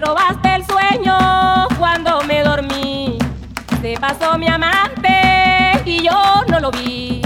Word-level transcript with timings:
robaste 0.00 0.54
el 0.54 0.64
sueño 0.66 1.16
cuando 1.78 2.22
me 2.22 2.42
dormí. 2.42 3.18
Se 3.80 3.96
pasó 4.00 4.38
mi 4.38 4.48
amante 4.48 5.82
y 5.84 6.02
yo 6.02 6.42
no 6.48 6.60
lo 6.60 6.70
vi. 6.70 7.22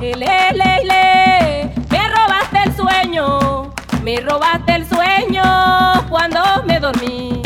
Le, 0.00 0.14
le, 0.14 0.84
le, 0.84 1.74
me 1.90 2.08
robaste 2.08 2.58
el 2.64 2.74
sueño, 2.74 3.72
me 4.02 4.16
robaste 4.20 4.74
el 4.74 4.88
sueño 4.88 5.42
cuando 6.08 6.40
me 6.66 6.80
dormí. 6.80 7.41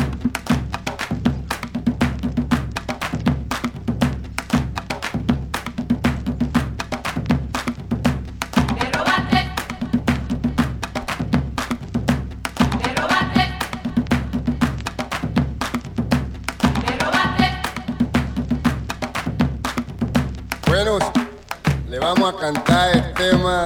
Vamos 22.07 22.35
a 22.35 22.37
cantar 22.37 22.97
el 22.97 23.15
tema. 23.15 23.65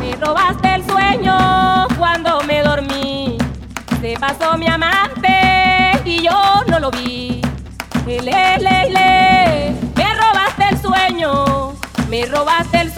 Me 0.00 0.14
robaste 0.16 0.74
el 0.74 0.84
sueño 0.86 1.88
cuando 1.98 2.42
me 2.42 2.62
dormí. 2.62 3.38
Se 4.02 4.14
pasó 4.18 4.58
mi 4.58 4.68
amante 4.68 6.02
y 6.04 6.22
yo 6.22 6.62
no 6.66 6.78
lo 6.78 6.90
vi. 6.90 7.40
Le, 8.06 8.20
le, 8.20 8.90
le, 8.90 9.74
me 9.96 10.14
robaste 10.14 10.64
el 10.70 10.78
sueño, 10.78 11.72
me 12.10 12.26
robaste 12.26 12.80
el 12.82 12.93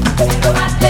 Bye. 0.00 0.83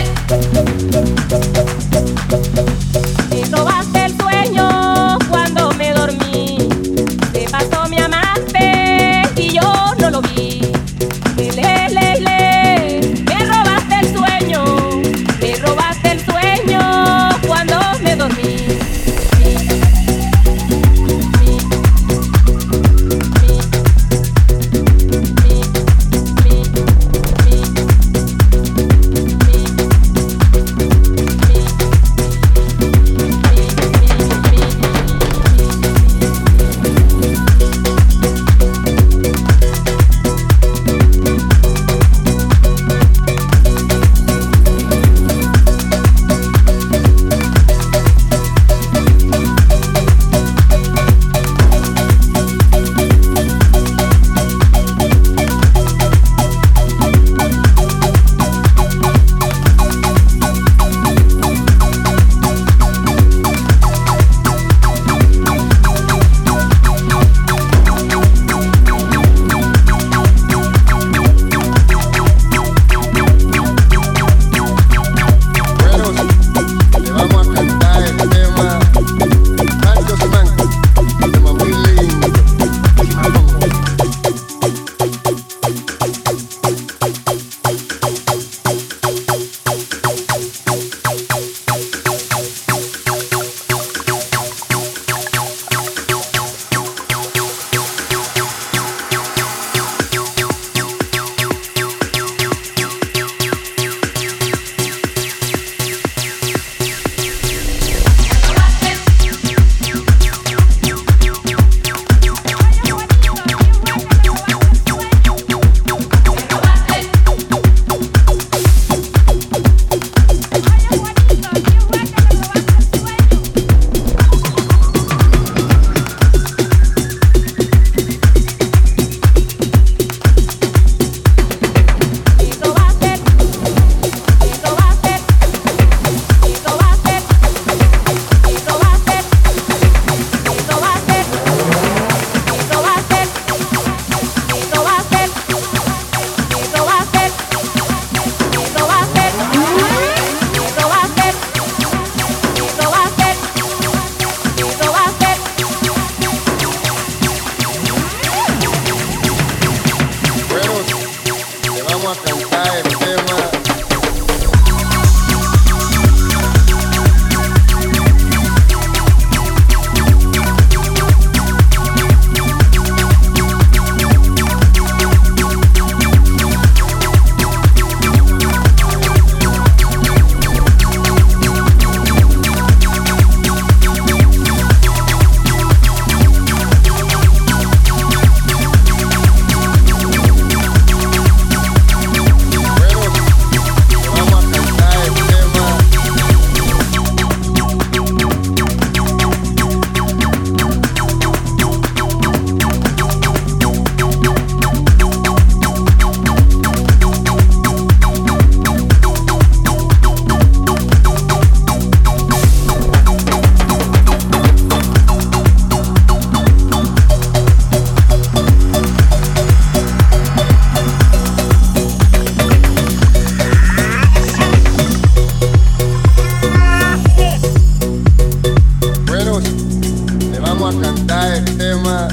Vamos 230.64 230.82
a 230.82 230.94
cantar 230.94 231.34
el 231.34 231.58
tema 231.58 232.08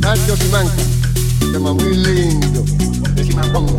Nacho 0.00 0.36
Simanca, 0.36 0.74
tema 1.52 1.72
muy 1.72 1.96
lindo 1.96 2.62
de 3.14 3.24
Simacongo. 3.24 3.78